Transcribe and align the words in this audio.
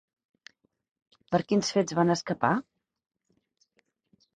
Per 1.35 1.41
quins 1.53 1.71
fets 1.77 1.99
van 2.03 2.17
escapar? 2.17 2.55